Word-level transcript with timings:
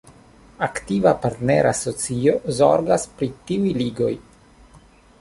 Aktiva 0.67 1.11
partnera 1.25 1.75
asocio 1.77 2.35
zorgas 2.63 3.09
pri 3.21 3.33
tiuj 3.51 3.79
ligoj. 3.83 4.13